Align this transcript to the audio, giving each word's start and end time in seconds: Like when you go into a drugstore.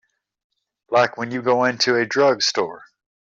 Like 0.89 1.15
when 1.17 1.29
you 1.29 1.43
go 1.43 1.63
into 1.65 1.95
a 1.95 2.07
drugstore. 2.07 2.85